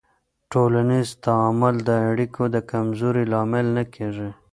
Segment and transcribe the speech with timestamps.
[0.51, 4.29] ټولنیز تعامل د اړیکو د کمزورۍ لامل نه کېږي.